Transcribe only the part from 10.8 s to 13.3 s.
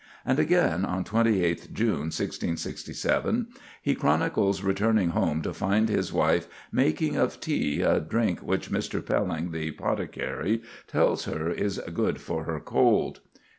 tells her is good for her cold."